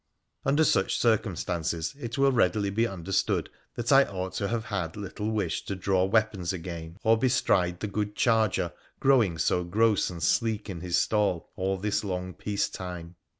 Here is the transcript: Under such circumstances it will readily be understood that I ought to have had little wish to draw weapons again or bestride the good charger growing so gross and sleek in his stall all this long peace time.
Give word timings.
Under 0.45 0.63
such 0.63 0.97
circumstances 0.97 1.93
it 1.99 2.17
will 2.17 2.31
readily 2.31 2.71
be 2.71 2.87
understood 2.87 3.51
that 3.75 3.91
I 3.91 4.03
ought 4.05 4.33
to 4.33 4.47
have 4.47 4.65
had 4.65 4.97
little 4.97 5.29
wish 5.29 5.63
to 5.65 5.75
draw 5.75 6.05
weapons 6.05 6.51
again 6.51 6.97
or 7.03 7.19
bestride 7.19 7.81
the 7.81 7.87
good 7.87 8.15
charger 8.15 8.73
growing 8.99 9.37
so 9.37 9.63
gross 9.63 10.09
and 10.09 10.23
sleek 10.23 10.71
in 10.71 10.81
his 10.81 10.97
stall 10.97 11.51
all 11.55 11.77
this 11.77 12.03
long 12.03 12.33
peace 12.33 12.67
time. 12.67 13.13